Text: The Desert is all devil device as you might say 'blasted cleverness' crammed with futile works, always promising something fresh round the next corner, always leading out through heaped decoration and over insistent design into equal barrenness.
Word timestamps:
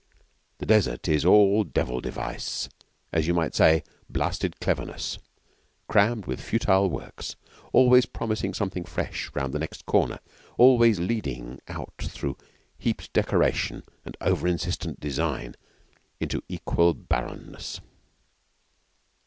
The 0.57 0.65
Desert 0.65 1.07
is 1.07 1.23
all 1.23 1.63
devil 1.63 2.01
device 2.01 2.67
as 3.13 3.27
you 3.27 3.35
might 3.35 3.53
say 3.53 3.83
'blasted 4.09 4.59
cleverness' 4.59 5.19
crammed 5.87 6.25
with 6.25 6.41
futile 6.41 6.89
works, 6.89 7.35
always 7.71 8.07
promising 8.07 8.55
something 8.55 8.83
fresh 8.83 9.29
round 9.35 9.53
the 9.53 9.59
next 9.59 9.85
corner, 9.85 10.17
always 10.57 10.99
leading 10.99 11.59
out 11.67 11.93
through 11.99 12.35
heaped 12.79 13.13
decoration 13.13 13.83
and 14.03 14.17
over 14.21 14.47
insistent 14.47 14.99
design 14.99 15.53
into 16.19 16.41
equal 16.49 16.95
barrenness. 16.95 17.79